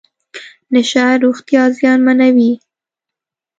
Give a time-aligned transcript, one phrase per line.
[0.71, 2.51] نشه روغتیا زیانمنوي.